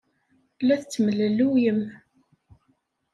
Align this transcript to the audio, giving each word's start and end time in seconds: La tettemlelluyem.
La 0.65 0.75
tettemlelluyem. 0.81 1.81